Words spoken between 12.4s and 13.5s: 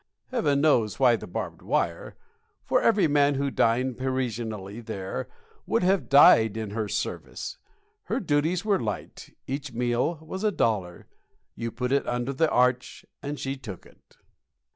arch, and